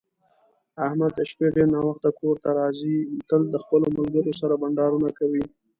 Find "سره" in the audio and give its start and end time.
4.41-4.53